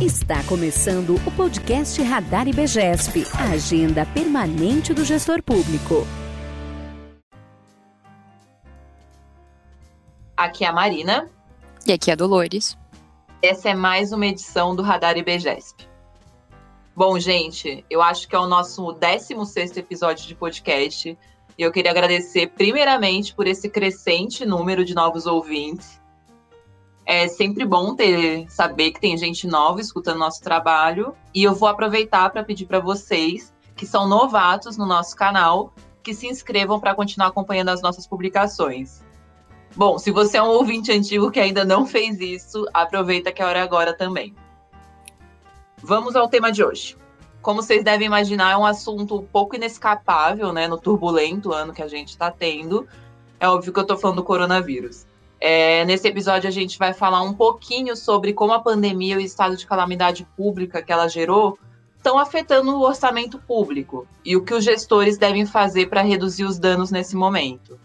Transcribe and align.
Está 0.00 0.42
começando 0.44 1.16
o 1.26 1.30
podcast 1.32 2.02
Radar 2.02 2.48
IBGESP, 2.48 3.22
a 3.38 3.52
agenda 3.52 4.06
permanente 4.06 4.94
do 4.94 5.04
gestor 5.04 5.42
público. 5.42 6.06
Aqui 10.34 10.64
é 10.64 10.68
a 10.68 10.72
Marina. 10.72 11.28
E 11.86 11.92
aqui 11.92 12.08
é 12.08 12.14
a 12.14 12.16
Dolores. 12.16 12.78
Essa 13.42 13.68
é 13.68 13.74
mais 13.74 14.10
uma 14.10 14.24
edição 14.24 14.74
do 14.74 14.80
Radar 14.80 15.18
IBGESP. 15.18 15.86
Bom, 16.96 17.18
gente, 17.18 17.84
eu 17.90 18.00
acho 18.00 18.26
que 18.26 18.34
é 18.34 18.38
o 18.38 18.46
nosso 18.46 18.92
16 18.92 19.76
episódio 19.76 20.26
de 20.26 20.34
podcast. 20.34 21.10
E 21.58 21.62
eu 21.62 21.70
queria 21.70 21.90
agradecer, 21.90 22.46
primeiramente, 22.46 23.34
por 23.34 23.46
esse 23.46 23.68
crescente 23.68 24.46
número 24.46 24.82
de 24.82 24.94
novos 24.94 25.26
ouvintes. 25.26 25.99
É 27.12 27.26
sempre 27.26 27.64
bom 27.64 27.96
ter 27.96 28.48
saber 28.48 28.92
que 28.92 29.00
tem 29.00 29.18
gente 29.18 29.44
nova 29.44 29.80
escutando 29.80 30.20
nosso 30.20 30.40
trabalho. 30.40 31.12
E 31.34 31.42
eu 31.42 31.52
vou 31.52 31.68
aproveitar 31.68 32.30
para 32.30 32.44
pedir 32.44 32.66
para 32.66 32.78
vocês 32.78 33.52
que 33.74 33.84
são 33.84 34.06
novatos 34.08 34.76
no 34.76 34.86
nosso 34.86 35.16
canal 35.16 35.74
que 36.04 36.14
se 36.14 36.28
inscrevam 36.28 36.78
para 36.78 36.94
continuar 36.94 37.26
acompanhando 37.26 37.70
as 37.70 37.82
nossas 37.82 38.06
publicações. 38.06 39.02
Bom, 39.74 39.98
se 39.98 40.12
você 40.12 40.36
é 40.36 40.42
um 40.42 40.50
ouvinte 40.50 40.92
antigo 40.92 41.32
que 41.32 41.40
ainda 41.40 41.64
não 41.64 41.84
fez 41.84 42.20
isso, 42.20 42.64
aproveita 42.72 43.32
que 43.32 43.42
a 43.42 43.46
hora 43.48 43.58
é 43.58 43.62
agora 43.62 43.92
também. 43.92 44.32
Vamos 45.82 46.14
ao 46.14 46.28
tema 46.28 46.52
de 46.52 46.62
hoje. 46.62 46.96
Como 47.42 47.60
vocês 47.60 47.82
devem 47.82 48.06
imaginar, 48.06 48.52
é 48.52 48.56
um 48.56 48.64
assunto 48.64 49.18
um 49.18 49.26
pouco 49.26 49.56
inescapável, 49.56 50.52
né, 50.52 50.68
no 50.68 50.78
turbulento 50.78 51.52
ano 51.52 51.72
que 51.72 51.82
a 51.82 51.88
gente 51.88 52.10
está 52.10 52.30
tendo. 52.30 52.86
É 53.40 53.48
óbvio 53.48 53.72
que 53.72 53.80
eu 53.80 53.82
estou 53.82 53.98
falando 53.98 54.18
do 54.18 54.22
coronavírus. 54.22 55.09
É, 55.40 55.86
nesse 55.86 56.06
episódio, 56.06 56.46
a 56.46 56.52
gente 56.52 56.78
vai 56.78 56.92
falar 56.92 57.22
um 57.22 57.32
pouquinho 57.32 57.96
sobre 57.96 58.34
como 58.34 58.52
a 58.52 58.60
pandemia 58.60 59.14
e 59.14 59.18
o 59.18 59.20
estado 59.20 59.56
de 59.56 59.66
calamidade 59.66 60.28
pública 60.36 60.82
que 60.82 60.92
ela 60.92 61.08
gerou 61.08 61.58
estão 61.96 62.18
afetando 62.18 62.76
o 62.76 62.82
orçamento 62.82 63.38
público 63.38 64.06
e 64.24 64.36
o 64.36 64.44
que 64.44 64.54
os 64.54 64.64
gestores 64.64 65.16
devem 65.16 65.46
fazer 65.46 65.88
para 65.88 66.02
reduzir 66.02 66.44
os 66.44 66.58
danos 66.58 66.90
nesse 66.90 67.16
momento. 67.16 67.78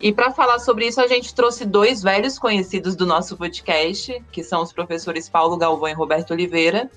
E 0.00 0.12
para 0.12 0.30
falar 0.30 0.58
sobre 0.58 0.86
isso, 0.86 1.00
a 1.00 1.06
gente 1.06 1.34
trouxe 1.34 1.64
dois 1.64 2.02
velhos 2.02 2.38
conhecidos 2.38 2.94
do 2.94 3.06
nosso 3.06 3.36
podcast, 3.36 4.22
que 4.30 4.44
são 4.44 4.62
os 4.62 4.72
professores 4.72 5.28
Paulo 5.28 5.56
Galvão 5.56 5.88
e 5.88 5.94
Roberto 5.94 6.32
Oliveira, 6.32 6.90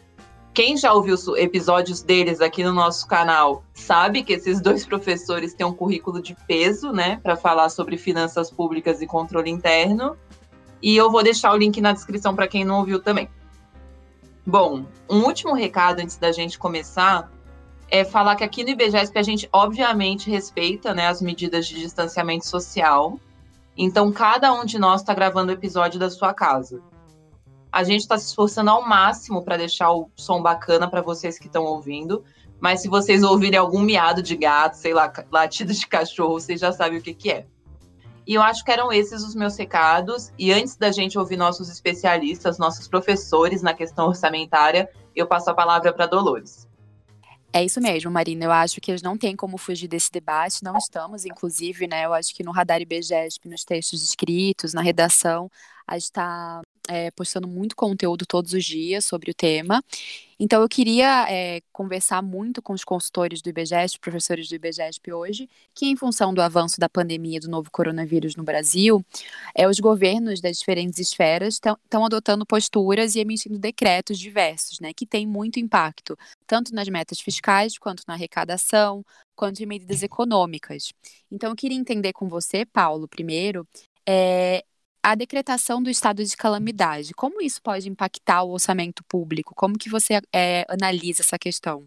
quem 0.54 0.76
já 0.76 0.94
ouviu 0.94 1.16
episódios 1.38 2.02
deles 2.02 2.42
aqui 2.42 2.64
no 2.64 2.74
nosso 2.74 3.08
canal 3.08 3.64
sabe 3.74 4.24
que 4.24 4.34
esses 4.34 4.62
dois 4.62 4.86
professores 4.88 5.54
têm 5.54 5.66
um 5.66 5.74
currículo 5.74 6.22
de 6.22 6.36
peso, 6.48 6.92
né, 6.92 7.20
para 7.22 7.36
falar 7.36 7.70
sobre 7.70 7.98
finanças 7.98 8.52
públicas 8.52 9.02
e 9.02 9.08
controle 9.08 9.50
interno. 9.50 10.18
E 10.82 10.96
eu 10.96 11.12
vou 11.12 11.24
deixar 11.24 11.54
o 11.54 11.58
link 11.58 11.80
na 11.82 11.92
descrição 11.92 12.36
para 12.36 12.48
quem 12.48 12.64
não 12.64 12.80
ouviu 12.80 13.02
também. 13.02 13.30
Bom, 14.46 14.86
um 15.10 15.20
último 15.24 15.54
recado 15.54 16.00
antes 16.00 16.18
da 16.18 16.32
gente 16.32 16.58
começar 16.58 17.30
é 17.92 18.04
falar 18.04 18.36
que 18.36 18.44
aqui 18.44 18.64
no 18.64 18.70
IBGESP 18.70 19.18
a 19.18 19.24
gente 19.24 19.50
obviamente 19.52 20.30
respeita 20.30 20.94
né, 20.94 21.08
as 21.08 21.22
medidas 21.22 21.68
de 21.68 21.80
distanciamento 21.80 22.48
social. 22.48 23.20
Então, 23.78 24.12
cada 24.12 24.52
um 24.54 24.66
de 24.66 24.78
nós 24.78 25.02
está 25.02 25.14
gravando 25.14 25.52
o 25.52 25.56
episódio 25.56 26.00
da 26.00 26.10
sua 26.10 26.34
casa. 26.34 26.82
A 27.72 27.84
gente 27.84 28.02
está 28.02 28.18
se 28.18 28.28
esforçando 28.28 28.70
ao 28.70 28.88
máximo 28.88 29.44
para 29.44 29.58
deixar 29.58 29.92
o 29.92 30.10
som 30.16 30.42
bacana 30.42 30.90
para 30.90 31.02
vocês 31.02 31.38
que 31.38 31.48
estão 31.48 31.64
ouvindo. 31.64 32.24
Mas 32.60 32.82
se 32.82 32.88
vocês 32.88 33.24
ouvirem 33.24 33.58
algum 33.58 33.82
miado 33.82 34.22
de 34.22 34.36
gato, 34.36 34.76
sei 34.76 34.94
lá, 34.94 35.12
latido 35.32 35.74
de 35.74 35.88
cachorro, 35.88 36.34
vocês 36.34 36.60
já 36.60 36.72
sabem 36.72 37.00
o 37.00 37.02
que, 37.02 37.14
que 37.14 37.32
é. 37.32 37.46
E 38.28 38.36
eu 38.36 38.42
acho 38.42 38.64
que 38.64 38.72
eram 38.72 38.92
esses 38.92 39.24
os 39.24 39.34
meus 39.34 39.58
recados. 39.58 40.32
E 40.38 40.52
antes 40.52 40.76
da 40.76 40.92
gente 40.92 41.18
ouvir 41.18 41.38
nossos 41.38 41.70
especialistas, 41.70 42.58
nossos 42.58 42.88
professores 42.88 43.62
na 43.62 43.74
questão 43.74 44.08
orçamentária, 44.08 44.90
eu 45.16 45.26
passo 45.26 45.50
a 45.50 45.54
palavra 45.54 45.94
para 45.94 46.06
Dolores. 46.06 46.68
É 47.52 47.64
isso 47.64 47.82
mesmo, 47.82 48.12
Marina. 48.12 48.46
Eu 48.46 48.52
acho 48.52 48.80
que 48.80 48.96
não 49.02 49.18
têm 49.18 49.36
como 49.36 49.58
fugir 49.58 49.88
desse 49.88 50.12
debate. 50.12 50.64
Não 50.64 50.78
estamos, 50.78 51.26
inclusive, 51.26 51.88
né? 51.88 52.06
Eu 52.06 52.14
acho 52.14 52.36
que 52.36 52.44
no 52.44 52.52
Radar 52.52 52.80
IBGESP, 52.82 53.50
nos 53.50 53.64
textos 53.64 54.04
escritos, 54.04 54.74
na 54.74 54.82
redação, 54.82 55.50
a 55.88 55.96
gente 55.96 56.04
está 56.04 56.62
é, 56.90 57.12
postando 57.12 57.48
muito 57.48 57.76
conteúdo 57.76 58.26
todos 58.26 58.54
os 58.54 58.66
dias 58.66 59.06
sobre 59.06 59.30
o 59.32 59.34
tema. 59.34 59.84
Então, 60.40 60.62
eu 60.62 60.70
queria 60.70 61.28
é, 61.30 61.62
conversar 61.72 62.22
muito 62.22 62.62
com 62.62 62.72
os 62.72 62.86
consultores 62.86 63.42
do 63.42 63.50
IBGESP, 63.50 64.00
professores 64.00 64.48
do 64.48 64.56
IBGESP 64.56 65.12
hoje, 65.12 65.50
que, 65.76 65.86
em 65.86 65.98
função 65.98 66.34
do 66.34 66.42
avanço 66.42 66.80
da 66.80 66.88
pandemia 66.88 67.42
do 67.42 67.50
novo 67.50 67.70
coronavírus 67.70 68.36
no 68.38 68.44
Brasil, 68.44 69.06
é, 69.54 69.68
os 69.68 69.80
governos 69.80 70.40
das 70.40 70.60
diferentes 70.60 70.98
esferas 70.98 71.56
estão 71.56 72.06
adotando 72.06 72.46
posturas 72.46 73.16
e 73.16 73.20
emitindo 73.20 73.60
decretos 73.60 74.18
diversos, 74.18 74.80
né, 74.80 74.94
que 74.94 75.06
têm 75.06 75.28
muito 75.28 75.60
impacto, 75.60 76.18
tanto 76.48 76.74
nas 76.74 76.88
metas 76.88 77.20
fiscais, 77.20 77.78
quanto 77.78 78.04
na 78.08 78.14
arrecadação, 78.14 79.06
quanto 79.36 79.62
em 79.62 79.66
medidas 79.66 80.02
econômicas. 80.04 80.94
Então, 81.30 81.50
eu 81.52 81.56
queria 81.56 81.78
entender 81.78 82.14
com 82.14 82.30
você, 82.30 82.66
Paulo, 82.66 83.10
primeiro, 83.10 83.68
é, 84.08 84.64
a 85.04 85.16
decretação 85.16 85.82
do 85.82 85.90
estado 85.90 86.24
de 86.24 86.36
calamidade, 86.36 87.14
como 87.14 87.42
isso 87.42 87.62
pode 87.62 87.90
impactar 87.90 88.44
o 88.44 88.52
orçamento 88.52 89.04
público? 89.08 89.54
Como 89.56 89.78
que 89.78 89.90
você 89.90 90.20
é, 90.34 90.66
analisa 90.70 91.22
essa 91.22 91.38
questão? 91.38 91.86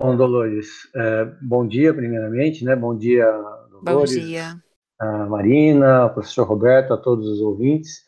Bom, 0.00 0.16
Dolores, 0.16 0.66
é, 0.94 1.24
bom 1.40 1.66
dia 1.66 1.94
primeiramente, 1.94 2.64
né? 2.64 2.74
Bom 2.74 2.96
dia, 2.96 3.24
Dolores. 3.70 4.16
Bom 4.16 4.22
dia. 4.22 4.62
A 4.98 5.26
Marina, 5.26 6.06
o 6.06 6.10
professor 6.10 6.44
Roberto, 6.44 6.92
a 6.92 6.96
todos 6.96 7.28
os 7.28 7.40
ouvintes. 7.40 8.04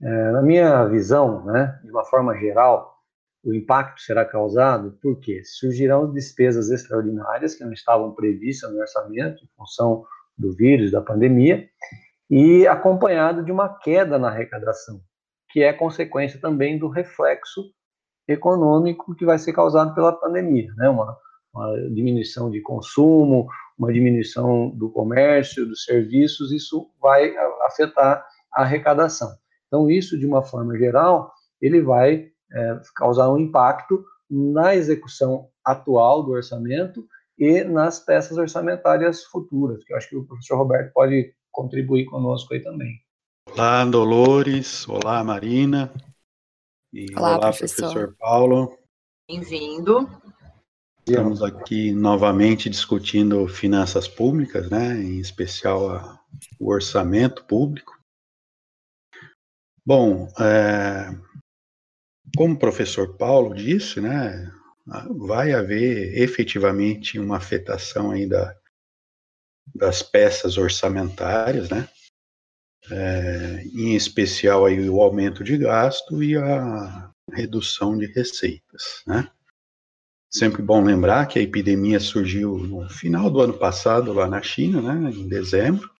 É, 0.00 0.30
na 0.30 0.40
minha 0.40 0.84
visão, 0.86 1.44
né, 1.44 1.78
de 1.82 1.90
uma 1.90 2.04
forma 2.04 2.36
geral, 2.38 2.98
o 3.44 3.52
impacto 3.52 4.00
será 4.00 4.24
causado 4.24 4.98
porque 5.02 5.44
surgirão 5.44 6.12
despesas 6.12 6.70
extraordinárias 6.70 7.54
que 7.54 7.64
não 7.64 7.72
estavam 7.72 8.12
previstas 8.14 8.72
no 8.72 8.78
orçamento 8.78 9.44
em 9.44 9.48
função 9.56 10.04
do 10.36 10.52
vírus, 10.54 10.92
da 10.92 11.00
pandemia, 11.00 11.68
e 12.30 12.66
acompanhado 12.66 13.44
de 13.44 13.50
uma 13.50 13.78
queda 13.78 14.18
na 14.18 14.28
arrecadação, 14.28 15.00
que 15.50 15.62
é 15.62 15.72
consequência 15.72 16.40
também 16.40 16.78
do 16.78 16.88
reflexo 16.88 17.62
econômico 18.26 19.14
que 19.14 19.24
vai 19.24 19.38
ser 19.38 19.52
causado 19.52 19.94
pela 19.94 20.12
pandemia, 20.12 20.70
né? 20.76 20.88
uma, 20.88 21.16
uma 21.54 21.74
diminuição 21.90 22.50
de 22.50 22.60
consumo, 22.60 23.48
uma 23.78 23.92
diminuição 23.92 24.70
do 24.70 24.90
comércio, 24.90 25.66
dos 25.66 25.84
serviços, 25.84 26.52
isso 26.52 26.90
vai 27.00 27.34
afetar 27.62 28.26
a 28.52 28.62
arrecadação. 28.62 29.30
Então, 29.66 29.90
isso, 29.90 30.18
de 30.18 30.26
uma 30.26 30.42
forma 30.42 30.76
geral, 30.76 31.32
ele 31.60 31.80
vai 31.80 32.28
é, 32.52 32.80
causar 32.96 33.30
um 33.30 33.38
impacto 33.38 34.04
na 34.30 34.74
execução 34.74 35.48
atual 35.64 36.22
do 36.22 36.32
orçamento 36.32 37.06
e 37.38 37.62
nas 37.64 38.00
peças 38.00 38.36
orçamentárias 38.36 39.24
futuras, 39.24 39.82
que 39.84 39.92
eu 39.92 39.96
acho 39.96 40.08
que 40.08 40.16
o 40.16 40.26
professor 40.26 40.56
Roberto 40.56 40.92
pode 40.92 41.32
contribuir 41.58 42.04
conosco 42.04 42.54
aí 42.54 42.60
também. 42.60 43.02
Olá, 43.50 43.84
Dolores. 43.84 44.88
Olá, 44.88 45.24
Marina. 45.24 45.92
E 46.92 47.12
olá, 47.16 47.30
olá 47.30 47.50
professor. 47.50 47.92
professor 47.92 48.16
Paulo. 48.16 48.78
Bem-vindo. 49.28 50.08
Estamos 51.04 51.42
aqui 51.42 51.90
novamente 51.90 52.70
discutindo 52.70 53.48
finanças 53.48 54.06
públicas, 54.06 54.70
né, 54.70 55.02
em 55.02 55.18
especial 55.18 55.90
a, 55.90 56.20
o 56.60 56.70
orçamento 56.70 57.44
público. 57.44 57.98
Bom, 59.84 60.28
é, 60.38 61.10
como 62.36 62.54
o 62.54 62.58
professor 62.58 63.16
Paulo 63.16 63.52
disse, 63.52 64.00
né, 64.00 64.48
vai 65.26 65.52
haver 65.52 66.22
efetivamente 66.22 67.18
uma 67.18 67.38
afetação 67.38 68.12
aí 68.12 68.28
da, 68.28 68.54
das 69.74 70.02
peças 70.02 70.56
orçamentárias, 70.56 71.68
né? 71.68 71.88
É, 72.90 73.62
em 73.74 73.94
especial 73.94 74.64
aí 74.64 74.88
o 74.88 75.00
aumento 75.00 75.44
de 75.44 75.58
gasto 75.58 76.22
e 76.22 76.36
a 76.36 77.10
redução 77.32 77.96
de 77.98 78.06
receitas, 78.06 79.02
né? 79.06 79.30
Sempre 80.30 80.62
bom 80.62 80.82
lembrar 80.82 81.26
que 81.26 81.38
a 81.38 81.42
epidemia 81.42 82.00
surgiu 82.00 82.58
no 82.58 82.88
final 82.88 83.30
do 83.30 83.40
ano 83.40 83.54
passado 83.54 84.12
lá 84.12 84.26
na 84.26 84.42
China, 84.42 84.82
né, 84.82 85.10
em 85.10 85.26
dezembro, 85.26 85.90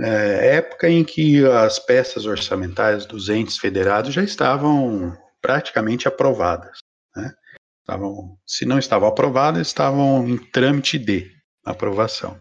é, 0.00 0.56
época 0.56 0.88
em 0.88 1.04
que 1.04 1.44
as 1.44 1.78
peças 1.78 2.26
orçamentárias 2.26 3.06
dos 3.06 3.28
entes 3.28 3.58
federados 3.58 4.12
já 4.12 4.24
estavam 4.24 5.16
praticamente 5.40 6.08
aprovadas, 6.08 6.78
né? 7.14 7.32
Estavam, 7.80 8.38
se 8.46 8.64
não 8.64 8.78
estavam 8.78 9.06
aprovadas, 9.06 9.66
estavam 9.66 10.26
em 10.26 10.38
trâmite 10.38 10.98
de 10.98 11.30
aprovação. 11.64 12.40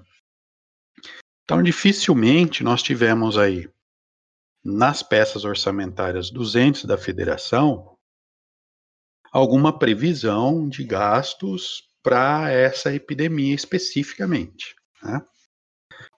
Então, 1.44 1.62
dificilmente 1.62 2.64
nós 2.64 2.82
tivemos 2.82 3.38
aí, 3.38 3.70
nas 4.64 5.04
peças 5.04 5.44
orçamentárias 5.44 6.30
dos 6.30 6.56
entes 6.56 6.86
da 6.86 6.98
federação, 6.98 7.98
alguma 9.32 9.78
previsão 9.78 10.70
de 10.70 10.84
gastos 10.84 11.84
para 12.02 12.52
essa 12.52 12.94
epidemia 12.94 13.56
especificamente. 13.56 14.76
Né? 15.02 15.22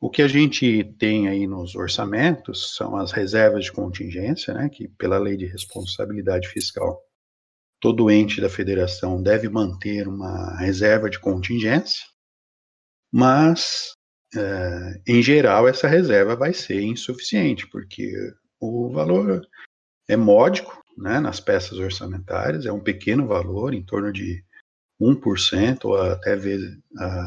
O 0.02 0.10
que 0.10 0.22
a 0.22 0.28
gente 0.28 0.84
tem 1.00 1.28
aí 1.28 1.48
nos 1.48 1.76
orçamentos 1.76 2.76
são 2.76 2.96
as 2.96 3.12
reservas 3.12 3.66
de 3.66 3.72
contingência, 3.72 4.54
né, 4.54 4.70
que 4.70 4.88
pela 4.88 5.18
lei 5.18 5.38
de 5.38 5.46
responsabilidade 5.46 6.48
fiscal, 6.48 7.02
todo 7.80 8.10
ente 8.12 8.42
da 8.42 8.50
federação 8.50 9.22
deve 9.22 9.48
manter 9.48 10.08
uma 10.08 10.58
reserva 10.58 11.10
de 11.10 11.20
contingência, 11.20 12.04
mas, 13.12 13.96
é, 14.36 15.02
em 15.08 15.22
geral, 15.22 15.68
essa 15.68 15.88
reserva 15.88 16.36
vai 16.36 16.54
ser 16.54 16.82
insuficiente, 16.82 17.68
porque 17.68 18.12
o 18.60 18.90
valor 18.90 19.48
é 20.08 20.16
módico 20.16 20.84
né, 20.98 21.20
nas 21.20 21.40
peças 21.40 21.78
orçamentárias, 21.78 22.66
é 22.66 22.72
um 22.72 22.80
pequeno 22.80 23.28
valor, 23.28 23.74
em 23.74 23.84
torno 23.84 24.12
de 24.12 24.44
1%, 25.02 25.86
ou 25.86 26.02
até 26.02 26.34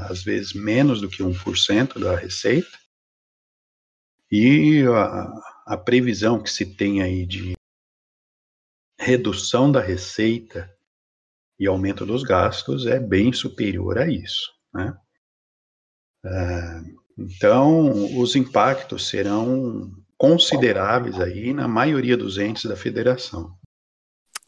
às 0.09 0.23
vezes 0.23 0.53
menos 0.55 1.01
do 1.01 1.09
que 1.09 1.23
1% 1.23 1.99
da 1.99 2.17
receita. 2.17 2.79
E 4.31 4.83
a, 4.87 5.75
a 5.75 5.77
previsão 5.77 6.43
que 6.43 6.51
se 6.51 6.75
tem 6.77 7.03
aí 7.03 7.27
de 7.27 7.55
redução 8.99 9.71
da 9.71 9.81
receita 9.81 10.71
e 11.59 11.67
aumento 11.67 12.05
dos 12.05 12.23
gastos 12.23 12.87
é 12.87 12.99
bem 12.99 13.33
superior 13.33 13.99
a 13.99 14.09
isso. 14.09 14.53
Né? 14.73 14.97
É, 16.25 16.81
então, 17.19 18.19
os 18.19 18.37
impactos 18.37 19.09
serão 19.09 19.91
consideráveis 20.17 21.19
aí 21.21 21.53
na 21.53 21.69
maioria 21.69 22.17
dos 22.17 22.39
entes 22.39 22.65
da 22.65 22.77
federação. 22.77 23.57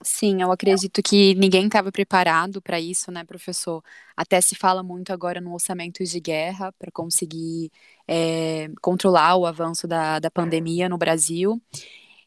Sim, 0.02 0.40
eu 0.40 0.50
acredito 0.50 1.02
que 1.02 1.34
ninguém 1.34 1.66
estava 1.66 1.92
preparado 1.92 2.62
para 2.62 2.80
isso, 2.80 3.10
né, 3.12 3.22
professor? 3.22 3.82
Até 4.16 4.40
se 4.40 4.54
fala 4.54 4.82
muito 4.82 5.12
agora 5.12 5.42
no 5.42 5.52
orçamento 5.52 6.02
de 6.02 6.20
guerra 6.20 6.72
para 6.72 6.90
conseguir 6.90 7.70
é, 8.08 8.68
controlar 8.80 9.36
o 9.36 9.44
avanço 9.44 9.86
da, 9.86 10.18
da 10.18 10.30
pandemia 10.30 10.88
no 10.88 10.96
Brasil. 10.96 11.60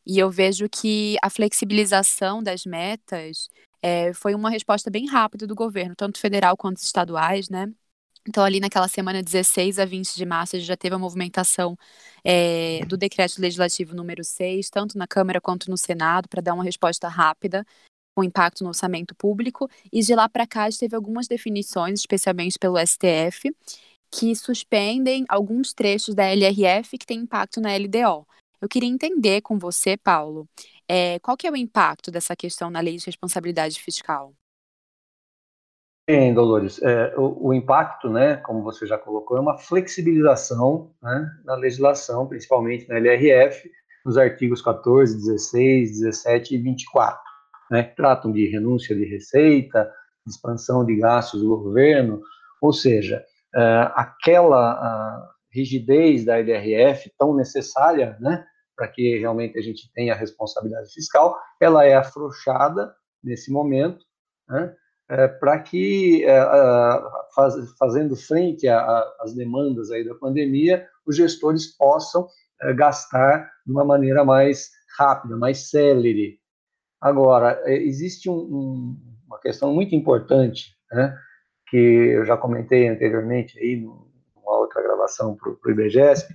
E 0.05 0.19
eu 0.19 0.29
vejo 0.31 0.69
que 0.69 1.17
a 1.23 1.29
flexibilização 1.29 2.43
das 2.43 2.65
metas 2.65 3.49
é, 3.81 4.13
foi 4.13 4.35
uma 4.35 4.49
resposta 4.51 4.91
bem 4.91 5.07
rápida 5.07 5.47
do 5.47 5.55
governo, 5.55 5.95
tanto 5.95 6.19
federal 6.19 6.55
quanto 6.57 6.77
estaduais, 6.77 7.49
né? 7.49 7.71
Então, 8.27 8.43
ali 8.43 8.59
naquela 8.59 8.87
semana 8.87 9.21
16 9.21 9.79
a 9.79 9.85
20 9.85 10.15
de 10.15 10.25
março, 10.25 10.55
a 10.55 10.59
gente 10.59 10.67
já 10.67 10.77
teve 10.77 10.95
a 10.95 10.99
movimentação 10.99 11.77
é, 12.23 12.85
do 12.85 12.95
decreto 12.95 13.41
legislativo 13.41 13.95
número 13.95 14.23
6, 14.23 14.69
tanto 14.69 14.97
na 14.97 15.05
Câmara 15.05 15.41
quanto 15.41 15.69
no 15.69 15.77
Senado, 15.77 16.29
para 16.29 16.41
dar 16.41 16.53
uma 16.53 16.63
resposta 16.63 17.07
rápida 17.07 17.65
com 18.15 18.23
impacto 18.23 18.63
no 18.63 18.69
orçamento 18.69 19.13
público. 19.15 19.69
E 19.91 20.01
de 20.01 20.15
lá 20.15 20.29
para 20.29 20.47
cá, 20.47 20.63
a 20.63 20.69
gente 20.69 20.79
teve 20.79 20.95
algumas 20.95 21.27
definições, 21.27 21.99
especialmente 21.99 22.57
pelo 22.59 22.77
STF, 22.77 23.53
que 24.11 24.35
suspendem 24.35 25.25
alguns 25.27 25.73
trechos 25.73 26.15
da 26.15 26.23
LRF 26.23 26.97
que 26.97 27.05
têm 27.05 27.21
impacto 27.21 27.59
na 27.59 27.75
LDO. 27.75 28.27
Eu 28.61 28.69
queria 28.69 28.87
entender 28.89 29.41
com 29.41 29.57
você, 29.59 29.97
Paulo, 29.97 30.47
é, 30.87 31.19
qual 31.19 31.35
que 31.35 31.47
é 31.47 31.51
o 31.51 31.57
impacto 31.57 32.11
dessa 32.11 32.35
questão 32.35 32.69
na 32.69 32.79
lei 32.79 32.97
de 32.97 33.05
responsabilidade 33.05 33.81
fiscal? 33.81 34.33
Bem, 36.05 36.33
Dolores, 36.33 36.81
é, 36.81 37.13
o, 37.17 37.47
o, 37.47 37.53
impacto, 37.53 38.09
né, 38.09 38.35
como 38.35 38.61
você 38.61 38.85
já 38.85 38.97
colocou, 38.97 39.37
é 39.37 39.39
uma 39.39 39.57
flexibilização 39.57 40.93
né, 41.01 41.31
na 41.45 41.55
legislação, 41.55 42.27
principalmente 42.27 42.89
na 42.89 42.97
LRF, 42.97 43.71
nos 44.05 44.17
artigos 44.17 44.61
14, 44.61 45.15
16, 45.15 46.01
17 46.01 46.55
e 46.55 46.57
24, 46.57 47.21
né, 47.71 47.83
que 47.83 47.95
tratam 47.95 48.33
de 48.33 48.45
renúncia 48.49 48.93
de 48.93 49.05
receita, 49.05 49.89
expansão 50.27 50.85
de 50.85 50.97
gastos 50.97 51.41
do 51.41 51.57
governo, 51.57 52.21
ou 52.61 52.73
seja, 52.73 53.23
é, 53.55 53.91
aquela 53.95 55.33
rigidez 55.53 56.25
da 56.25 56.37
LRF 56.37 57.13
tão 57.17 57.33
necessária, 57.33 58.17
né, 58.19 58.45
para 58.75 58.89
que 58.89 59.19
realmente 59.19 59.57
a 59.57 59.61
gente 59.61 59.89
tenha 59.93 60.15
responsabilidade 60.15 60.91
fiscal, 60.91 61.39
ela 61.61 61.85
é 61.85 61.95
afrouxada 61.95 62.93
nesse 63.23 63.49
momento, 63.49 64.03
né, 64.49 64.75
é, 65.09 65.27
para 65.27 65.59
que, 65.59 66.23
é, 66.25 66.41
faz, 67.35 67.55
fazendo 67.77 68.15
frente 68.15 68.67
às 68.67 69.33
demandas 69.35 69.91
aí 69.91 70.03
da 70.03 70.15
pandemia, 70.15 70.87
os 71.05 71.15
gestores 71.15 71.75
possam 71.77 72.27
é, 72.61 72.73
gastar 72.73 73.51
de 73.65 73.71
uma 73.71 73.83
maneira 73.83 74.23
mais 74.23 74.71
rápida, 74.97 75.35
mais 75.35 75.69
célere. 75.69 76.39
Agora, 77.01 77.61
é, 77.65 77.75
existe 77.75 78.29
um, 78.29 78.35
um, 78.35 78.97
uma 79.27 79.39
questão 79.39 79.73
muito 79.73 79.93
importante, 79.95 80.75
né, 80.91 81.15
que 81.67 81.77
eu 81.77 82.25
já 82.25 82.37
comentei 82.37 82.87
anteriormente 82.87 83.57
aí 83.59 83.81
numa 83.81 84.57
outra 84.57 84.81
gravação 84.81 85.35
para 85.35 85.51
o 85.51 85.71
IBGESP, 85.71 86.33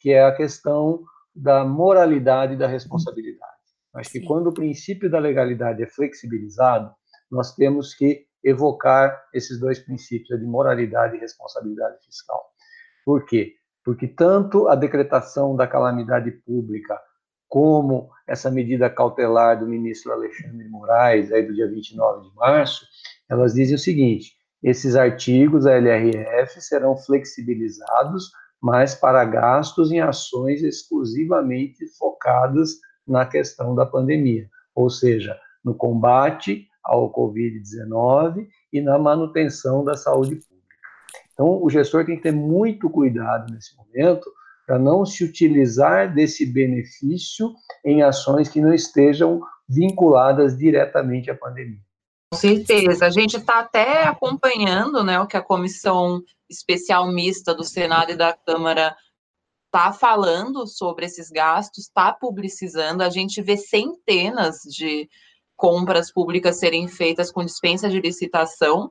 que 0.00 0.10
é 0.10 0.24
a 0.24 0.34
questão 0.34 1.02
da 1.34 1.64
moralidade 1.64 2.54
e 2.54 2.56
da 2.56 2.66
responsabilidade. 2.66 3.52
Acho 3.94 4.10
que 4.10 4.20
quando 4.20 4.48
o 4.48 4.54
princípio 4.54 5.10
da 5.10 5.18
legalidade 5.18 5.82
é 5.82 5.86
flexibilizado, 5.86 6.92
nós 7.30 7.54
temos 7.54 7.94
que 7.94 8.26
evocar 8.42 9.24
esses 9.34 9.58
dois 9.58 9.78
princípios, 9.78 10.38
de 10.38 10.46
moralidade 10.46 11.16
e 11.16 11.20
responsabilidade 11.20 11.98
fiscal. 12.04 12.40
Por 13.04 13.24
quê? 13.24 13.54
Porque 13.84 14.06
tanto 14.06 14.68
a 14.68 14.74
decretação 14.74 15.56
da 15.56 15.66
calamidade 15.66 16.30
pública 16.30 16.98
como 17.48 18.10
essa 18.26 18.50
medida 18.50 18.90
cautelar 18.90 19.58
do 19.58 19.66
ministro 19.66 20.12
Alexandre 20.12 20.68
Moraes, 20.68 21.32
aí 21.32 21.42
do 21.42 21.54
dia 21.54 21.66
29 21.66 22.28
de 22.28 22.36
março, 22.36 22.86
elas 23.28 23.54
dizem 23.54 23.74
o 23.74 23.78
seguinte: 23.78 24.32
esses 24.62 24.94
artigos 24.94 25.64
da 25.64 25.74
LRF 25.74 26.60
serão 26.60 26.96
flexibilizados, 26.96 28.30
mas 28.60 28.94
para 28.94 29.24
gastos 29.24 29.90
em 29.90 30.00
ações 30.00 30.62
exclusivamente 30.62 31.86
focadas 31.96 32.78
na 33.06 33.24
questão 33.24 33.74
da 33.74 33.86
pandemia, 33.86 34.48
ou 34.74 34.90
seja, 34.90 35.38
no 35.64 35.74
combate 35.74 36.67
ao 36.88 37.12
Covid-19 37.12 38.48
e 38.72 38.80
na 38.80 38.98
manutenção 38.98 39.84
da 39.84 39.94
saúde 39.94 40.36
pública. 40.36 40.48
Então, 41.32 41.62
o 41.62 41.70
gestor 41.70 42.04
tem 42.04 42.16
que 42.16 42.22
ter 42.22 42.32
muito 42.32 42.90
cuidado 42.90 43.52
nesse 43.52 43.76
momento 43.76 44.28
para 44.66 44.78
não 44.78 45.06
se 45.06 45.24
utilizar 45.24 46.12
desse 46.12 46.44
benefício 46.44 47.54
em 47.84 48.02
ações 48.02 48.48
que 48.48 48.60
não 48.60 48.74
estejam 48.74 49.40
vinculadas 49.68 50.58
diretamente 50.58 51.30
à 51.30 51.34
pandemia. 51.34 51.80
Com 52.32 52.38
certeza. 52.38 53.06
A 53.06 53.10
gente 53.10 53.36
está 53.36 53.60
até 53.60 54.04
acompanhando 54.04 55.02
né, 55.02 55.18
o 55.20 55.26
que 55.26 55.36
a 55.36 55.42
Comissão 55.42 56.22
Especial 56.50 57.10
Mista 57.10 57.54
do 57.54 57.64
Senado 57.64 58.12
e 58.12 58.16
da 58.16 58.34
Câmara 58.34 58.94
está 59.66 59.92
falando 59.92 60.66
sobre 60.66 61.06
esses 61.06 61.30
gastos, 61.30 61.84
está 61.84 62.12
publicizando. 62.12 63.02
A 63.02 63.10
gente 63.10 63.40
vê 63.40 63.56
centenas 63.56 64.60
de 64.62 65.08
compras 65.58 66.12
públicas 66.12 66.60
serem 66.60 66.86
feitas 66.86 67.32
com 67.32 67.44
dispensa 67.44 67.90
de 67.90 68.00
licitação, 68.00 68.90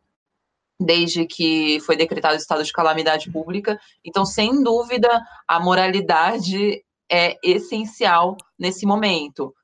desde 0.78 1.26
que 1.26 1.80
foi 1.80 1.96
decretado 1.96 2.36
o 2.36 2.38
estado 2.38 2.64
de 2.64 2.74
calamidade 2.74 3.32
pública. 3.32 3.80
Então, 4.04 4.26
sem 4.26 4.62
dúvida, 4.62 5.10
a 5.48 5.60
moralidade 5.62 6.84
é 7.10 7.38
essencial 7.42 8.36
nesse 8.60 8.86
momento. 8.86 9.56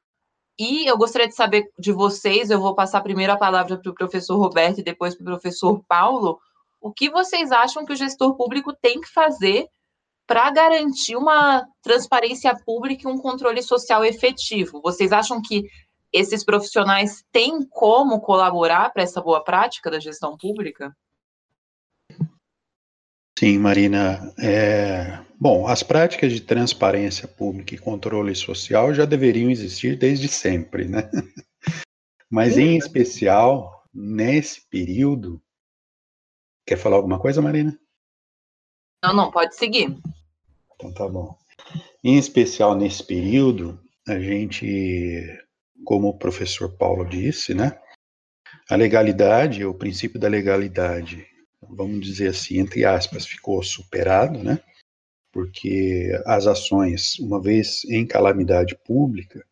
E 0.58 0.90
eu 0.90 0.98
gostaria 0.98 1.28
de 1.28 1.36
saber 1.36 1.66
de 1.78 1.92
vocês, 1.92 2.50
eu 2.50 2.60
vou 2.60 2.74
passar 2.74 3.02
primeiro 3.02 3.34
a 3.34 3.38
palavra 3.38 3.78
para 3.78 3.92
o 3.92 3.96
professor 3.96 4.38
Roberto 4.38 4.80
e 4.80 4.84
depois 4.84 5.14
para 5.14 5.24
o 5.24 5.26
professor 5.26 5.84
Paulo, 5.88 6.40
o 6.80 6.92
que 6.92 7.10
vocês 7.10 7.52
acham 7.52 7.86
que 7.86 7.92
o 7.92 7.98
gestor 7.98 8.36
público 8.36 8.74
tem 8.82 9.02
que 9.02 9.12
fazer 9.12 9.68
para 10.26 10.50
garantir 10.52 11.18
uma 11.18 11.66
transparência 11.82 12.56
pública 12.66 13.10
e 13.10 13.12
um 13.12 13.18
controle 13.18 13.62
social 13.62 14.06
efetivo? 14.06 14.80
Vocês 14.82 15.12
acham 15.12 15.42
que 15.42 15.68
esses 16.14 16.44
profissionais 16.44 17.26
têm 17.32 17.64
como 17.64 18.22
colaborar 18.22 18.92
para 18.94 19.02
essa 19.02 19.20
boa 19.20 19.44
prática 19.44 19.90
da 19.90 20.00
gestão 20.00 20.38
pública? 20.38 20.96
Sim, 23.38 23.58
Marina. 23.58 24.32
É... 24.40 25.20
Bom, 25.40 25.68
as 25.68 25.82
práticas 25.82 26.32
de 26.32 26.40
transparência 26.40 27.28
pública 27.28 27.74
e 27.74 27.80
controle 27.80 28.34
social 28.36 28.94
já 28.94 29.04
deveriam 29.04 29.50
existir 29.50 29.98
desde 29.98 30.28
sempre, 30.28 30.88
né? 30.88 31.10
Mas, 32.30 32.54
Sim. 32.54 32.62
em 32.62 32.78
especial, 32.78 33.84
nesse 33.94 34.62
período. 34.70 35.42
Quer 36.66 36.78
falar 36.78 36.96
alguma 36.96 37.20
coisa, 37.20 37.42
Marina? 37.42 37.78
Não, 39.04 39.14
não, 39.14 39.32
pode 39.32 39.56
seguir. 39.56 39.98
Então 40.76 40.94
tá 40.94 41.08
bom. 41.08 41.38
Em 42.04 42.18
especial 42.18 42.76
nesse 42.76 43.06
período, 43.06 43.80
a 44.08 44.18
gente 44.20 45.28
como 45.84 46.10
o 46.10 46.18
professor 46.18 46.76
Paulo 46.78 47.06
disse, 47.06 47.54
né? 47.54 47.80
A 48.70 48.76
legalidade, 48.76 49.66
o 49.66 49.74
princípio 49.74 50.20
da 50.20 50.28
legalidade, 50.28 51.28
vamos 51.62 52.06
dizer 52.06 52.30
assim, 52.30 52.60
entre 52.60 52.86
aspas, 52.86 53.26
ficou 53.26 53.62
superado, 53.64 54.40
né? 54.44 54.60
Porque 55.32 56.12
as 56.26 56.46
ações, 56.48 57.18
uma 57.20 57.42
vez 57.42 57.84
em 57.86 58.06
calamidade 58.06 58.76
pública, 58.86 59.44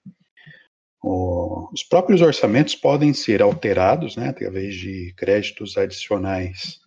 os 1.04 1.84
próprios 1.84 2.22
orçamentos 2.22 2.76
podem 2.76 3.14
ser 3.14 3.42
alterados, 3.42 4.16
né, 4.16 4.30
através 4.30 4.76
de 4.76 5.14
créditos 5.18 5.76
adicionais 5.76 6.80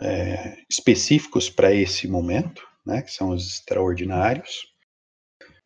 é, 0.00 0.62
específicos 0.68 1.48
para 1.48 1.72
esse 1.72 2.06
momento, 2.06 2.66
né, 2.84 3.00
que 3.00 3.10
são 3.10 3.30
os 3.30 3.58
extraordinários. 3.58 4.74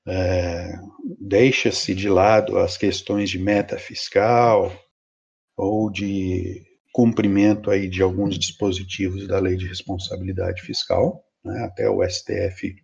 É, 0.07 0.73
Deixa-se 1.19 1.95
de 1.95 2.09
lado 2.09 2.59
as 2.59 2.77
questões 2.77 3.31
de 3.31 3.39
meta 3.39 3.79
fiscal 3.79 4.73
ou 5.57 5.91
de 5.91 6.65
cumprimento 6.93 7.71
aí 7.71 7.89
de 7.89 8.03
alguns 8.03 8.39
dispositivos 8.39 9.29
da 9.29 9.39
lei 9.39 9.57
de 9.57 9.67
responsabilidade 9.67 10.63
fiscal, 10.63 11.25
né, 11.45 11.65
até 11.65 11.89
o 11.89 12.03
STF 12.03 12.75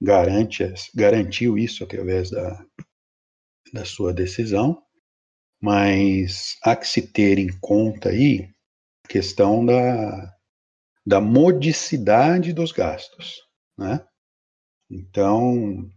garante, 0.00 0.72
garantiu 0.94 1.58
isso 1.58 1.82
através 1.82 2.30
da, 2.30 2.64
da 3.72 3.84
sua 3.84 4.12
decisão, 4.12 4.80
mas 5.60 6.56
há 6.62 6.76
que 6.76 6.86
se 6.86 7.02
ter 7.02 7.38
em 7.38 7.48
conta 7.60 8.10
aí 8.10 8.48
a 9.04 9.08
questão 9.08 9.64
da, 9.66 10.36
da 11.04 11.20
modicidade 11.20 12.52
dos 12.52 12.70
gastos, 12.70 13.40
né? 13.78 14.06
Então, 14.90 15.90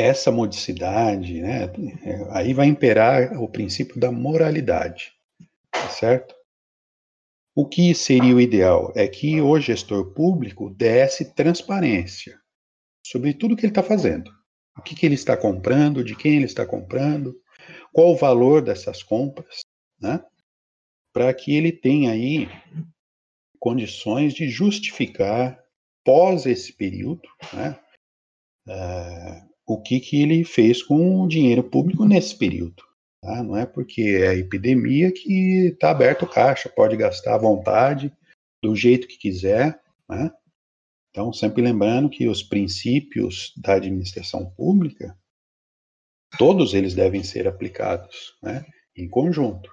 essa 0.00 0.30
modicidade, 0.30 1.40
né, 1.40 1.70
aí 2.30 2.54
vai 2.54 2.66
imperar 2.66 3.40
o 3.40 3.48
princípio 3.48 3.98
da 3.98 4.10
moralidade, 4.10 5.12
tá 5.70 5.88
certo? 5.88 6.34
O 7.54 7.68
que 7.68 7.94
seria 7.94 8.34
o 8.34 8.40
ideal 8.40 8.92
é 8.96 9.06
que 9.06 9.40
o 9.40 9.60
gestor 9.60 10.14
público 10.14 10.70
desse 10.70 11.34
transparência 11.34 12.40
sobre 13.06 13.34
tudo 13.34 13.56
que 13.56 13.62
ele 13.62 13.72
está 13.72 13.82
fazendo. 13.82 14.30
O 14.78 14.82
que, 14.82 14.94
que 14.94 15.04
ele 15.04 15.16
está 15.16 15.36
comprando, 15.36 16.04
de 16.04 16.14
quem 16.16 16.36
ele 16.36 16.44
está 16.44 16.64
comprando, 16.64 17.38
qual 17.92 18.12
o 18.12 18.16
valor 18.16 18.62
dessas 18.62 19.02
compras, 19.02 19.60
né? 20.00 20.24
Para 21.12 21.34
que 21.34 21.54
ele 21.54 21.72
tenha 21.72 22.12
aí 22.12 22.48
condições 23.58 24.32
de 24.32 24.48
justificar, 24.48 25.62
pós 26.04 26.46
esse 26.46 26.72
período, 26.72 27.28
né, 27.52 27.78
uh, 28.66 29.49
o 29.72 29.80
que, 29.80 30.00
que 30.00 30.20
ele 30.20 30.42
fez 30.42 30.82
com 30.82 31.22
o 31.22 31.28
dinheiro 31.28 31.62
público 31.62 32.04
nesse 32.04 32.36
período. 32.36 32.82
Tá? 33.22 33.40
Não 33.40 33.56
é 33.56 33.64
porque 33.64 34.02
é 34.02 34.34
epidemia 34.34 35.12
que 35.12 35.68
está 35.68 35.92
aberto 35.92 36.24
o 36.24 36.28
caixa, 36.28 36.68
pode 36.68 36.96
gastar 36.96 37.36
à 37.36 37.38
vontade, 37.38 38.12
do 38.60 38.74
jeito 38.74 39.06
que 39.06 39.16
quiser. 39.16 39.80
Né? 40.08 40.28
Então, 41.10 41.32
sempre 41.32 41.62
lembrando 41.62 42.10
que 42.10 42.26
os 42.26 42.42
princípios 42.42 43.52
da 43.56 43.74
administração 43.74 44.50
pública, 44.56 45.16
todos 46.36 46.74
eles 46.74 46.92
devem 46.92 47.22
ser 47.22 47.46
aplicados 47.46 48.36
né, 48.42 48.66
em 48.96 49.08
conjunto. 49.08 49.70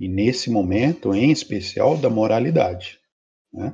E 0.00 0.08
nesse 0.08 0.50
momento, 0.50 1.14
em 1.14 1.30
especial, 1.30 1.96
da 1.96 2.10
moralidade. 2.10 2.98
Né? 3.52 3.72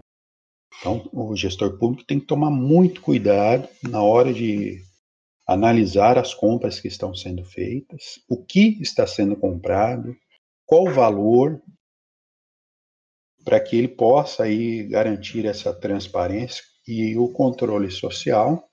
Então, 0.79 1.09
o 1.15 1.35
gestor 1.35 1.79
público 1.79 2.05
tem 2.05 2.21
que 2.21 2.27
tomar 2.27 2.51
muito 2.51 3.01
cuidado 3.01 3.67
na 3.83 4.03
hora 4.03 4.35
de 4.35 4.90
analisar 5.53 6.17
as 6.17 6.33
compras 6.33 6.79
que 6.79 6.87
estão 6.87 7.13
sendo 7.13 7.45
feitas, 7.45 8.23
o 8.29 8.37
que 8.37 8.81
está 8.81 9.05
sendo 9.05 9.35
comprado, 9.35 10.17
qual 10.65 10.85
o 10.85 10.95
valor, 10.95 11.61
para 13.45 13.59
que 13.59 13.77
ele 13.77 13.89
possa 13.89 14.45
aí 14.45 14.85
garantir 14.85 15.47
essa 15.47 15.75
transparência 15.75 16.63
e 16.87 17.17
o 17.19 17.29
controle 17.33 17.91
social 17.91 18.71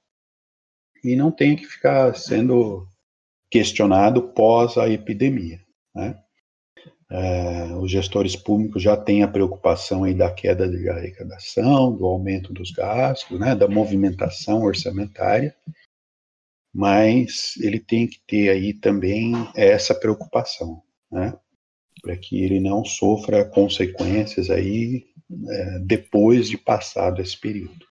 e 1.03 1.15
não 1.15 1.31
tenha 1.31 1.55
que 1.55 1.65
ficar 1.65 2.15
sendo 2.15 2.88
questionado 3.50 4.34
pós 4.34 4.77
a 4.77 4.88
epidemia. 4.88 5.60
Né? 5.96 6.15
É, 7.10 7.74
os 7.75 7.89
gestores 7.89 8.36
públicos 8.36 8.84
já 8.84 8.96
têm 8.96 9.24
a 9.24 9.27
preocupação 9.27 10.03
aí 10.03 10.13
da 10.13 10.29
queda 10.29 10.69
de 10.69 10.88
arrecadação, 10.88 11.96
do 11.96 12.05
aumento 12.05 12.53
dos 12.53 12.69
gastos, 12.69 13.39
né, 13.39 13.55
da 13.55 13.67
movimentação 13.67 14.62
orçamentária, 14.62 15.55
mas 16.77 17.55
ele 17.60 17.79
tem 17.79 18.05
que 18.05 18.19
ter 18.27 18.50
aí 18.50 18.72
também 18.72 19.34
essa 19.55 19.96
preocupação, 19.96 20.84
né, 21.12 21.34
para 22.03 22.15
que 22.15 22.43
ele 22.43 22.60
não 22.60 22.86
sofra 22.86 23.43
consequências 23.43 24.51
aí 24.51 25.03
é, 25.50 25.79
depois 25.79 26.48
de 26.48 26.55
passado 26.55 27.19
esse 27.19 27.36
período. 27.36 27.88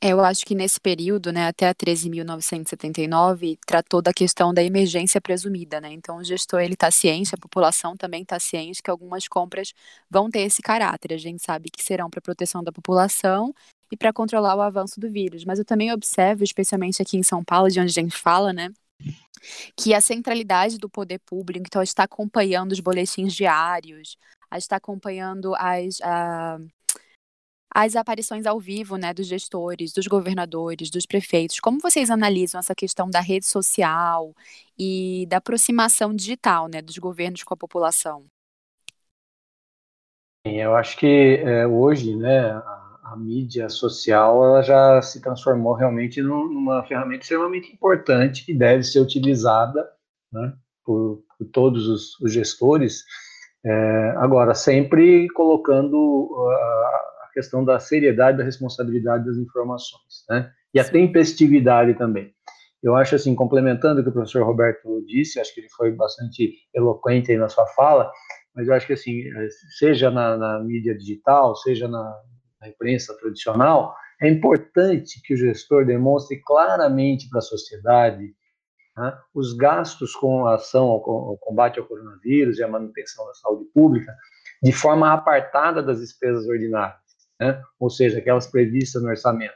É, 0.00 0.08
eu 0.08 0.20
acho 0.20 0.44
que 0.44 0.56
nesse 0.56 0.80
período, 0.80 1.32
né, 1.32 1.46
até 1.46 1.68
a 1.68 1.74
13.979, 1.74 3.58
tratou 3.64 4.02
da 4.02 4.12
questão 4.12 4.52
da 4.52 4.62
emergência 4.62 5.20
presumida, 5.20 5.80
né? 5.80 5.92
Então 5.92 6.18
o 6.18 6.24
gestor 6.24 6.60
ele 6.60 6.74
está 6.74 6.90
ciente, 6.90 7.32
a 7.32 7.38
população 7.38 7.96
também 7.96 8.22
está 8.22 8.40
ciente 8.40 8.82
que 8.82 8.90
algumas 8.90 9.28
compras 9.28 9.72
vão 10.10 10.28
ter 10.28 10.40
esse 10.40 10.60
caráter. 10.60 11.14
A 11.14 11.16
gente 11.16 11.42
sabe 11.42 11.70
que 11.70 11.82
serão 11.82 12.10
para 12.10 12.20
proteção 12.20 12.62
da 12.62 12.72
população 12.72 13.54
e 13.90 13.96
para 13.96 14.12
controlar 14.12 14.56
o 14.56 14.60
avanço 14.60 15.00
do 15.00 15.10
vírus. 15.10 15.44
Mas 15.44 15.58
eu 15.58 15.64
também 15.64 15.92
observo, 15.92 16.42
especialmente 16.44 17.00
aqui 17.02 17.16
em 17.16 17.22
São 17.22 17.44
Paulo, 17.44 17.70
de 17.70 17.80
onde 17.80 17.90
a 17.90 18.02
gente 18.02 18.16
fala, 18.16 18.52
né, 18.52 18.70
que 19.76 19.94
a 19.94 20.00
centralidade 20.00 20.78
do 20.78 20.88
poder 20.88 21.20
público, 21.20 21.64
então, 21.66 21.82
está 21.82 22.04
acompanhando 22.04 22.72
os 22.72 22.80
boletins 22.80 23.34
diários, 23.34 24.16
está 24.54 24.76
acompanhando 24.76 25.54
as, 25.56 26.00
a, 26.02 26.58
as 27.74 27.94
aparições 27.94 28.46
ao 28.46 28.58
vivo, 28.58 28.96
né, 28.96 29.12
dos 29.12 29.26
gestores, 29.26 29.92
dos 29.92 30.06
governadores, 30.06 30.90
dos 30.90 31.06
prefeitos. 31.06 31.60
Como 31.60 31.78
vocês 31.80 32.10
analisam 32.10 32.58
essa 32.58 32.74
questão 32.74 33.10
da 33.10 33.20
rede 33.20 33.46
social 33.46 34.34
e 34.78 35.26
da 35.28 35.36
aproximação 35.38 36.14
digital, 36.14 36.68
né, 36.68 36.80
dos 36.80 36.98
governos 36.98 37.42
com 37.42 37.54
a 37.54 37.56
população? 37.56 38.24
Eu 40.44 40.76
acho 40.76 40.96
que 40.96 41.40
é, 41.44 41.66
hoje, 41.66 42.14
né, 42.14 42.62
a, 43.06 43.12
a, 43.12 43.16
mídia 43.16 43.68
social 43.68 44.44
ela 44.44 44.62
já 44.62 45.02
se 45.02 45.20
transformou 45.20 45.74
realmente 45.74 46.22
numa 46.22 46.84
ferramenta 46.84 47.22
extremamente 47.22 47.72
importante 47.72 48.44
que 48.44 48.54
deve 48.54 48.82
ser 48.82 49.00
utilizada 49.00 49.88
né, 50.32 50.52
por, 50.84 51.22
por, 51.38 51.46
todos 51.52 51.86
os, 51.88 52.20
os 52.20 52.32
gestores. 52.32 53.04
É, 53.64 54.14
agora, 54.16 54.54
sempre 54.54 55.28
colocando 55.30 55.96
uh, 55.96 57.16
questão 57.36 57.62
da 57.62 57.78
seriedade, 57.78 58.38
da 58.38 58.44
responsabilidade 58.44 59.26
das 59.26 59.36
informações, 59.36 60.24
né? 60.30 60.50
E 60.72 60.80
a 60.80 60.84
tempestividade 60.84 61.92
também. 61.92 62.32
Eu 62.82 62.96
acho 62.96 63.14
assim, 63.14 63.34
complementando 63.34 64.00
o 64.00 64.02
que 64.02 64.08
o 64.08 64.12
professor 64.12 64.42
Roberto 64.42 65.04
disse, 65.06 65.38
acho 65.38 65.54
que 65.54 65.60
ele 65.60 65.68
foi 65.76 65.90
bastante 65.90 66.54
eloquente 66.74 67.30
aí 67.30 67.36
na 67.36 67.48
sua 67.48 67.66
fala, 67.68 68.10
mas 68.54 68.66
eu 68.66 68.74
acho 68.74 68.86
que 68.86 68.94
assim, 68.94 69.22
seja 69.78 70.10
na, 70.10 70.36
na 70.36 70.60
mídia 70.60 70.96
digital, 70.96 71.54
seja 71.56 71.86
na, 71.88 72.14
na 72.60 72.68
imprensa 72.68 73.16
tradicional, 73.18 73.94
é 74.20 74.28
importante 74.28 75.20
que 75.22 75.34
o 75.34 75.36
gestor 75.36 75.84
demonstre 75.84 76.40
claramente 76.44 77.28
para 77.28 77.38
a 77.38 77.42
sociedade 77.42 78.34
né, 78.96 79.18
os 79.34 79.52
gastos 79.52 80.14
com 80.14 80.46
a 80.46 80.54
ação 80.54 80.88
ao, 80.88 81.36
combate 81.38 81.78
ao 81.78 81.86
coronavírus 81.86 82.58
e 82.58 82.62
a 82.62 82.68
manutenção 82.68 83.26
da 83.26 83.34
saúde 83.34 83.66
pública 83.74 84.14
de 84.62 84.72
forma 84.72 85.12
apartada 85.12 85.82
das 85.82 86.00
despesas 86.00 86.46
ordinárias 86.46 87.06
né? 87.40 87.62
ou 87.78 87.90
seja, 87.90 88.18
aquelas 88.18 88.46
previstas 88.46 89.02
no 89.02 89.08
orçamento, 89.08 89.54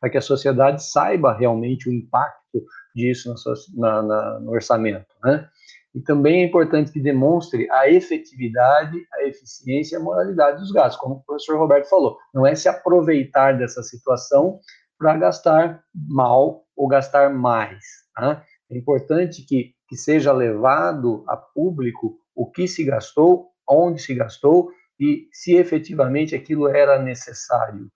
para 0.00 0.10
que 0.10 0.18
a 0.18 0.22
sociedade 0.22 0.84
saiba 0.84 1.32
realmente 1.32 1.88
o 1.88 1.92
impacto 1.92 2.64
disso 2.94 3.34
na, 3.74 4.02
na, 4.02 4.40
no 4.40 4.52
orçamento. 4.52 5.06
Né? 5.22 5.48
E 5.94 6.00
também 6.00 6.42
é 6.42 6.46
importante 6.46 6.90
que 6.90 7.00
demonstre 7.00 7.70
a 7.70 7.88
efetividade, 7.88 8.98
a 9.14 9.24
eficiência 9.24 9.96
e 9.96 10.00
a 10.00 10.02
moralidade 10.02 10.58
dos 10.58 10.72
gastos, 10.72 11.00
como 11.00 11.16
o 11.16 11.22
professor 11.22 11.56
Roberto 11.56 11.88
falou. 11.88 12.18
Não 12.34 12.44
é 12.44 12.54
se 12.54 12.68
aproveitar 12.68 13.56
dessa 13.56 13.82
situação 13.82 14.58
para 14.98 15.16
gastar 15.16 15.84
mal 15.94 16.64
ou 16.76 16.88
gastar 16.88 17.32
mais. 17.32 17.84
Né? 18.18 18.42
É 18.70 18.76
importante 18.76 19.42
que, 19.42 19.72
que 19.88 19.96
seja 19.96 20.32
levado 20.32 21.24
a 21.28 21.36
público 21.36 22.18
o 22.34 22.50
que 22.50 22.66
se 22.66 22.84
gastou, 22.84 23.50
onde 23.68 24.02
se 24.02 24.14
gastou 24.14 24.70
e 24.98 25.28
se 25.32 25.54
efetivamente 25.54 26.34
aquilo 26.34 26.68
era 26.68 26.98
necessário. 26.98 27.88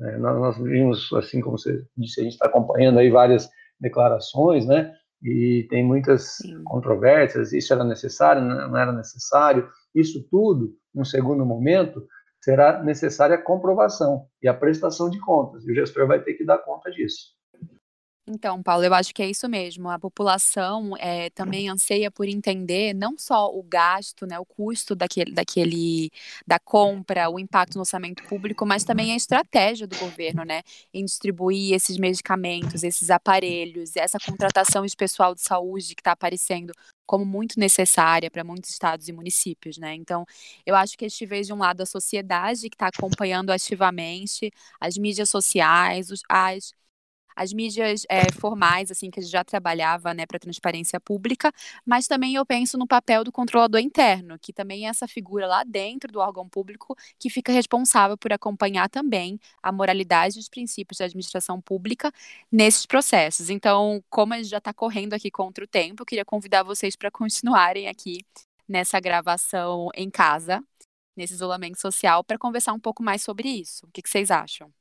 É, 0.00 0.16
nós, 0.16 0.56
vimos, 0.58 1.12
assim 1.12 1.40
como 1.40 1.58
você 1.58 1.84
disse, 1.96 2.20
a 2.20 2.24
gente 2.24 2.32
está 2.32 2.46
acompanhando 2.46 2.98
aí 2.98 3.10
várias 3.10 3.48
declarações, 3.78 4.66
né? 4.66 4.92
E 5.24 5.66
tem 5.70 5.82
muitas 5.82 6.36
Sim. 6.36 6.62
controvérsias, 6.64 7.52
isso 7.52 7.72
era 7.72 7.82
necessário, 7.82 8.42
não 8.42 8.76
era 8.76 8.92
necessário. 8.92 9.68
Isso 9.94 10.22
tudo, 10.30 10.76
num 10.94 11.04
segundo 11.04 11.46
momento, 11.46 12.06
será 12.42 12.82
necessária 12.82 13.36
a 13.36 13.42
comprovação 13.42 14.26
e 14.42 14.46
a 14.46 14.52
prestação 14.52 15.08
de 15.08 15.18
contas, 15.18 15.66
e 15.66 15.72
o 15.72 15.74
gestor 15.74 16.06
vai 16.06 16.22
ter 16.22 16.34
que 16.34 16.44
dar 16.44 16.58
conta 16.58 16.90
disso. 16.90 17.32
Então, 18.26 18.62
Paulo, 18.62 18.82
eu 18.82 18.94
acho 18.94 19.12
que 19.14 19.22
é 19.22 19.28
isso 19.28 19.46
mesmo. 19.50 19.90
A 19.90 19.98
população 19.98 20.96
é, 20.96 21.28
também 21.30 21.68
anseia 21.68 22.10
por 22.10 22.26
entender 22.26 22.94
não 22.94 23.18
só 23.18 23.54
o 23.54 23.62
gasto, 23.62 24.26
né, 24.26 24.38
o 24.38 24.46
custo 24.46 24.94
daquele, 24.94 25.30
daquele, 25.30 26.10
da 26.46 26.58
compra, 26.58 27.28
o 27.28 27.38
impacto 27.38 27.74
no 27.74 27.80
orçamento 27.80 28.22
público, 28.26 28.64
mas 28.64 28.82
também 28.82 29.12
a 29.12 29.16
estratégia 29.16 29.86
do 29.86 29.98
governo, 29.98 30.42
né, 30.42 30.62
em 30.92 31.04
distribuir 31.04 31.74
esses 31.74 31.98
medicamentos, 31.98 32.82
esses 32.82 33.10
aparelhos, 33.10 33.94
essa 33.94 34.18
contratação 34.18 34.86
de 34.86 34.96
pessoal 34.96 35.34
de 35.34 35.42
saúde 35.42 35.94
que 35.94 36.00
está 36.00 36.12
aparecendo 36.12 36.72
como 37.06 37.26
muito 37.26 37.60
necessária 37.60 38.30
para 38.30 38.42
muitos 38.42 38.70
estados 38.70 39.06
e 39.06 39.12
municípios, 39.12 39.76
né? 39.76 39.94
Então, 39.94 40.24
eu 40.64 40.74
acho 40.74 40.96
que 40.96 41.04
este 41.04 41.26
vez 41.26 41.46
de 41.46 41.52
um 41.52 41.58
lado 41.58 41.82
a 41.82 41.86
sociedade 41.86 42.70
que 42.70 42.74
está 42.74 42.86
acompanhando 42.88 43.50
ativamente 43.50 44.50
as 44.80 44.96
mídias 44.96 45.28
sociais, 45.28 46.10
os, 46.10 46.22
as 46.28 46.72
as 47.36 47.52
mídias 47.52 48.04
é, 48.08 48.30
formais, 48.32 48.90
assim, 48.90 49.10
que 49.10 49.20
a 49.20 49.22
gente 49.22 49.32
já 49.32 49.44
trabalhava, 49.44 50.14
né, 50.14 50.26
para 50.26 50.38
transparência 50.38 51.00
pública, 51.00 51.52
mas 51.84 52.06
também 52.06 52.34
eu 52.34 52.46
penso 52.46 52.78
no 52.78 52.86
papel 52.86 53.24
do 53.24 53.32
controlador 53.32 53.80
interno, 53.80 54.38
que 54.38 54.52
também 54.52 54.86
é 54.86 54.90
essa 54.90 55.06
figura 55.08 55.46
lá 55.46 55.64
dentro 55.64 56.12
do 56.12 56.20
órgão 56.20 56.48
público 56.48 56.96
que 57.18 57.30
fica 57.30 57.52
responsável 57.52 58.16
por 58.16 58.32
acompanhar 58.32 58.88
também 58.88 59.38
a 59.62 59.72
moralidade 59.72 60.36
e 60.36 60.40
os 60.40 60.48
princípios 60.48 60.98
da 60.98 61.06
administração 61.06 61.60
pública 61.60 62.12
nesses 62.50 62.86
processos. 62.86 63.50
Então, 63.50 64.02
como 64.10 64.34
a 64.34 64.36
gente 64.38 64.48
já 64.48 64.58
está 64.58 64.72
correndo 64.72 65.14
aqui 65.14 65.30
contra 65.30 65.64
o 65.64 65.68
tempo, 65.68 66.02
eu 66.02 66.06
queria 66.06 66.24
convidar 66.24 66.62
vocês 66.62 66.96
para 66.96 67.10
continuarem 67.10 67.88
aqui 67.88 68.18
nessa 68.68 69.00
gravação 69.00 69.88
em 69.94 70.10
casa, 70.10 70.62
nesse 71.16 71.34
isolamento 71.34 71.80
social, 71.80 72.24
para 72.24 72.38
conversar 72.38 72.72
um 72.72 72.80
pouco 72.80 73.02
mais 73.02 73.22
sobre 73.22 73.48
isso. 73.48 73.86
O 73.86 73.90
que, 73.92 74.02
que 74.02 74.08
vocês 74.08 74.30
acham? 74.30 74.72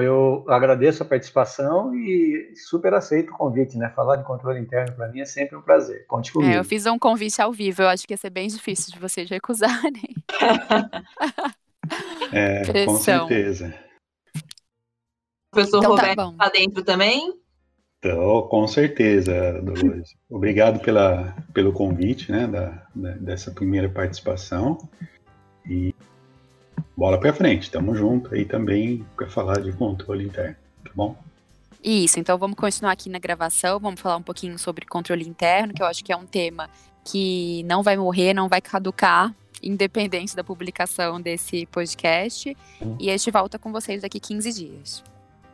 Eu 0.00 0.44
agradeço 0.48 1.02
a 1.02 1.06
participação 1.06 1.94
e 1.94 2.52
super 2.54 2.94
aceito 2.94 3.32
o 3.32 3.36
convite, 3.36 3.76
né? 3.76 3.90
Falar 3.94 4.16
de 4.16 4.24
controle 4.24 4.60
interno 4.60 4.94
para 4.94 5.08
mim 5.08 5.20
é 5.20 5.24
sempre 5.24 5.56
um 5.56 5.62
prazer. 5.62 6.06
Conte 6.06 6.32
comigo. 6.32 6.52
É, 6.52 6.58
eu 6.58 6.64
fiz 6.64 6.86
um 6.86 6.98
convite 6.98 7.40
ao 7.40 7.52
vivo, 7.52 7.82
eu 7.82 7.88
acho 7.88 8.06
que 8.06 8.12
ia 8.12 8.18
ser 8.18 8.30
bem 8.30 8.48
difícil 8.48 8.92
de 8.92 8.98
vocês 8.98 9.28
recusarem. 9.28 10.14
é, 12.32 12.84
com 12.84 12.96
certeza. 12.96 13.74
O 15.52 15.52
professor 15.52 15.78
então, 15.78 15.96
tá 15.96 16.02
Roberto 16.02 16.32
está 16.32 16.44
tá 16.44 16.50
dentro 16.50 16.84
também? 16.84 17.34
Então, 17.98 18.42
com 18.42 18.66
certeza, 18.66 19.60
Dolores. 19.62 20.14
Obrigado 20.28 20.80
pela, 20.80 21.34
pelo 21.52 21.72
convite, 21.72 22.30
né, 22.30 22.46
da, 22.46 22.86
da 22.94 23.12
dessa 23.12 23.50
primeira 23.50 23.88
participação. 23.88 24.76
E 25.68 25.94
bola 26.96 27.18
para 27.18 27.32
frente, 27.32 27.70
tamo 27.70 27.94
junto 27.94 28.34
aí 28.34 28.44
também 28.44 29.04
para 29.16 29.28
falar 29.28 29.60
de 29.60 29.72
controle 29.72 30.24
interno, 30.24 30.56
tá 30.84 30.90
bom? 30.94 31.16
Isso, 31.82 32.18
então 32.18 32.36
vamos 32.36 32.56
continuar 32.56 32.92
aqui 32.92 33.08
na 33.08 33.18
gravação, 33.18 33.78
vamos 33.78 34.00
falar 34.00 34.16
um 34.16 34.22
pouquinho 34.22 34.58
sobre 34.58 34.86
controle 34.86 35.26
interno, 35.26 35.72
que 35.72 35.82
eu 35.82 35.86
acho 35.86 36.04
que 36.04 36.12
é 36.12 36.16
um 36.16 36.26
tema 36.26 36.68
que 37.04 37.62
não 37.64 37.82
vai 37.82 37.96
morrer, 37.96 38.34
não 38.34 38.48
vai 38.48 38.60
caducar, 38.60 39.32
independente 39.62 40.34
da 40.34 40.42
publicação 40.42 41.20
desse 41.20 41.66
podcast. 41.66 42.56
Hum. 42.82 42.96
E 42.98 43.08
a 43.08 43.16
gente 43.16 43.30
volta 43.30 43.58
com 43.58 43.70
vocês 43.72 44.02
daqui 44.02 44.18
15 44.18 44.52
dias. 44.52 45.04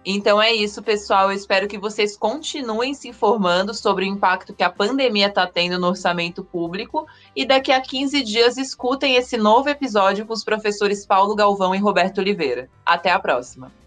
Então 0.05 0.43
é 0.43 0.53
isso, 0.53 0.83
pessoal. 0.83 1.31
Eu 1.31 1.37
espero 1.37 1.69
que 1.69 1.79
vocês 1.79 2.17
continuem 2.17 2.93
se 2.93 3.09
informando 3.09 3.73
sobre 3.73 4.05
o 4.05 4.09
impacto 4.09 4.53
que 4.53 4.65
a 4.65 4.71
pandemia 4.71 5.29
está 5.29 5.47
tendo 5.47 5.79
no 5.79 5.89
orçamento 5.89 6.43
público 6.43 7.07
e 7.37 7.45
daqui 7.45 7.71
a 7.71 7.81
15 7.81 8.23
dias 8.23 8.57
escutem 8.57 9.17
esse 9.17 9.37
novo 9.37 9.69
episódio 9.69 10.27
com 10.27 10.33
os 10.33 10.45
professores 10.45 11.07
Paulo 11.07 11.37
Galvão 11.37 11.75
e 11.75 11.79
Roberto 11.79 12.19
Oliveira. 12.19 12.69
Até 12.85 13.11
a 13.11 13.19
próxima. 13.19 13.82